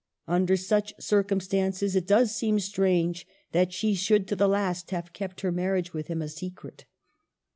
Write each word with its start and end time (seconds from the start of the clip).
Under 0.27 0.57
such 0.57 0.95
circumstances, 0.99 1.95
it 1.95 2.07
does 2.07 2.33
seem 2.33 2.59
strange 2.59 3.27
that 3.51 3.71
she 3.71 3.93
should 3.93 4.27
to 4.29 4.35
the 4.35 4.47
last 4.49 4.89
have 4.89 5.13
kept 5.13 5.41
her 5.41 5.51
marriage 5.51 5.93
with 5.93 6.07
him 6.07 6.23
a 6.23 6.27
secret. 6.27 6.85